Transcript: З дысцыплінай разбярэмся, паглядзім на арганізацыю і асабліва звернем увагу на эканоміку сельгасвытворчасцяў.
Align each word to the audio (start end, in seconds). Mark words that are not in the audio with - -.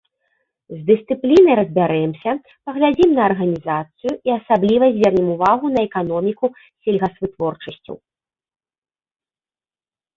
З 0.75 0.77
дысцыплінай 0.87 1.55
разбярэмся, 1.59 2.31
паглядзім 2.71 3.09
на 3.19 3.23
арганізацыю 3.29 4.13
і 4.31 4.35
асабліва 4.39 4.85
звернем 4.99 5.27
увагу 5.37 5.65
на 5.77 5.81
эканоміку 5.89 6.45
сельгасвытворчасцяў. 6.83 7.95